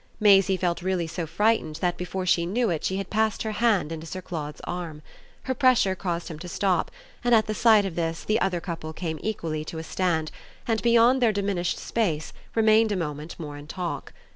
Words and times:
Maisie 0.19 0.57
felt 0.57 0.81
really 0.81 1.05
so 1.05 1.27
frightened 1.27 1.75
that 1.75 1.95
before 1.95 2.25
she 2.25 2.43
knew 2.47 2.71
it 2.71 2.83
she 2.83 2.97
had 2.97 3.11
passed 3.11 3.43
her 3.43 3.51
hand 3.51 3.91
into 3.91 4.07
Sir 4.07 4.19
Claude's 4.19 4.59
arm. 4.63 5.03
Her 5.43 5.53
pressure 5.53 5.93
caused 5.93 6.27
him 6.27 6.39
to 6.39 6.47
stop, 6.47 6.89
and 7.23 7.35
at 7.35 7.45
the 7.45 7.53
sight 7.53 7.85
of 7.85 7.93
this 7.93 8.23
the 8.23 8.41
other 8.41 8.59
couple 8.61 8.93
came 8.93 9.19
equally 9.21 9.63
to 9.65 9.77
a 9.77 9.83
stand 9.83 10.31
and, 10.67 10.81
beyond 10.81 11.21
the 11.21 11.31
diminished 11.31 11.77
space, 11.77 12.33
remained 12.55 12.91
a 12.91 12.95
moment 12.95 13.35
more 13.39 13.57
in 13.57 13.67
talk. 13.67 14.11